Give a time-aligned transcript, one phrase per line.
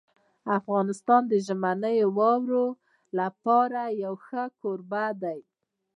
[0.59, 2.65] افغانستان د ژمنیو واورو
[3.19, 5.39] لپاره یو ښه کوربه دی.